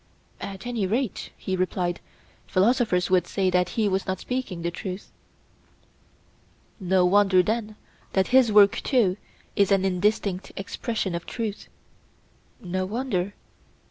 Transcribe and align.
At 0.39 0.65
any 0.65 0.87
rate, 0.87 1.29
he 1.37 1.55
replied, 1.55 1.99
philosophers 2.47 3.11
would 3.11 3.27
say 3.27 3.51
that 3.51 3.69
he 3.77 3.87
was 3.87 4.07
not 4.07 4.19
speaking 4.19 4.63
the 4.63 4.71
truth. 4.71 5.11
No 6.79 7.05
wonder, 7.05 7.43
then, 7.43 7.75
that 8.13 8.29
his 8.29 8.51
work 8.51 8.77
too 8.77 9.17
is 9.55 9.71
an 9.71 9.85
indistinct 9.85 10.53
expression 10.57 11.13
of 11.13 11.27
truth. 11.27 11.67
No 12.59 12.83
wonder. 12.83 13.35